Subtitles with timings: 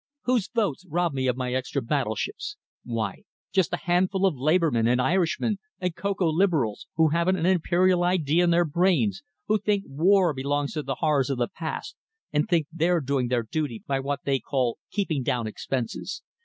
[0.23, 2.57] Whose votes rob me of my extra battleships?
[2.83, 3.21] Why,
[3.53, 8.03] just a handful of Labour men and Irishmen and cocoa Liberals, who haven't an Imperial
[8.03, 11.95] idea in their brains, who think war belongs to the horrors of the past,
[12.33, 16.23] and think they're doing their duty by what they call 'keeping down expenses.'